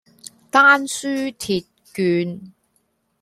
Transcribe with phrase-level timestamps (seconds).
[0.49, 1.63] 丹書鐵
[1.93, 2.53] 券